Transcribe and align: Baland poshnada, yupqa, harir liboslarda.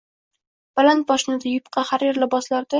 Baland 0.79 1.07
poshnada, 1.13 1.53
yupqa, 1.53 1.87
harir 1.93 2.25
liboslarda. 2.25 2.69